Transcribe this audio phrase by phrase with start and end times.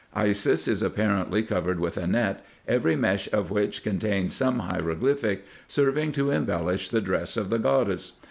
[0.15, 6.11] Isis is apparently covered with a net, every mesh of which contains some hieroglyphic, serving
[6.13, 8.13] to embellish the dress of the goddess.